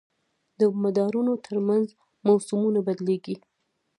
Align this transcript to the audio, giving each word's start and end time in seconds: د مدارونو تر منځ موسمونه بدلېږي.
د 0.59 0.61
مدارونو 0.83 1.33
تر 1.45 1.55
منځ 1.67 1.87
موسمونه 2.27 2.79
بدلېږي. 2.87 3.35